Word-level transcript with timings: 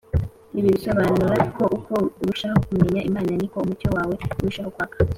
Ibi 0.59 0.69
bisobanura 0.75 1.35
ko 1.55 1.63
uko 1.77 1.95
urushaho 2.21 2.57
kumenya 2.67 2.99
imana 3.09 3.29
ari 3.37 3.45
ko 3.51 3.57
umucyo 3.63 3.87
wae 3.95 4.13
urushaho 4.41 4.69
kwaka 4.75 4.97